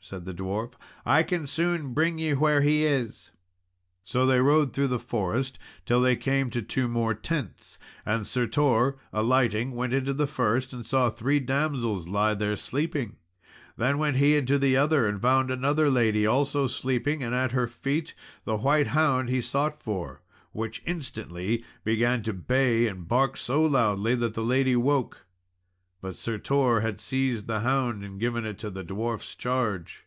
[0.00, 0.72] said the dwarf;
[1.04, 3.30] "I can soon bring ye where he is."
[4.02, 7.78] So they rode through the forest till they came to two more tents.
[8.06, 13.16] And Sir Tor alighting, went into the first, and saw three damsels lie there, sleeping.
[13.76, 17.66] Then went he to the other, and found another lady also sleeping, and at her
[17.66, 18.14] feet
[18.44, 24.14] the white hound he sought for, which instantly began to bay and bark so loudly,
[24.14, 25.26] that the lady woke.
[26.00, 30.04] But Sir Tor had seized the hound and given it to the dwarfs charge.